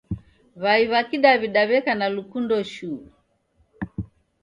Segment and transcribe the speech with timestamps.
[0.63, 3.01] W'ai w'a kidaw'ida w'eka na lukundo shuu.